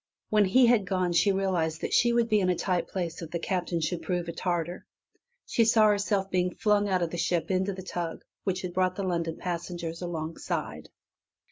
When 0.31 0.45
he 0.45 0.65
had 0.65 0.87
gone 0.87 1.13
she 1.13 1.31
realized 1.31 1.81
that 1.81 1.93
she 1.93 2.11
would 2.11 2.27
be 2.27 2.39
in 2.39 2.49
a 2.49 2.55
tight 2.55 2.87
place 2.87 3.21
if 3.21 3.29
the 3.29 3.37
Captain 3.37 3.79
should 3.81 4.01
prove 4.01 4.27
a 4.27 4.31
tartar. 4.31 4.83
She 5.45 5.63
saw 5.63 5.89
herself 5.89 6.31
being 6.31 6.55
flung 6.55 6.89
out 6.89 7.03
of 7.03 7.11
the 7.11 7.17
ship 7.19 7.51
into 7.51 7.71
the 7.73 7.83
tug 7.83 8.23
which 8.43 8.63
had 8.63 8.73
brought 8.73 8.95
the 8.95 9.03
London 9.03 9.37
passengers 9.37 10.01
alongside. 10.01 10.89